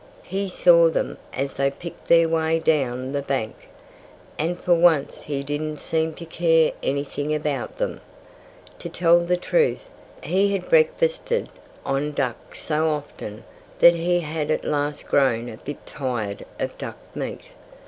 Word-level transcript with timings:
He 0.23 0.49
saw 0.49 0.89
them 0.89 1.19
as 1.31 1.53
they 1.57 1.69
picked 1.69 2.07
their 2.07 2.27
way 2.27 2.57
down 2.57 3.11
the 3.11 3.21
bank. 3.21 3.55
And 4.39 4.59
for 4.59 4.73
once 4.73 5.21
he 5.21 5.43
didn't 5.43 5.77
seem 5.77 6.15
to 6.15 6.25
care 6.25 6.71
anything 6.81 7.35
about 7.35 7.77
them. 7.77 8.01
To 8.79 8.89
tell 8.89 9.19
the 9.19 9.37
truth, 9.37 9.91
he 10.23 10.53
had 10.53 10.67
breakfasted 10.67 11.49
on 11.85 12.13
duck 12.13 12.55
so 12.55 12.87
often 12.87 13.43
that 13.77 13.93
he 13.93 14.21
had 14.21 14.49
at 14.49 14.65
last 14.65 15.05
grown 15.05 15.47
a 15.47 15.57
bit 15.57 15.85
tired 15.85 16.45
of 16.59 16.79
duck 16.79 16.97
meat. 17.13 17.41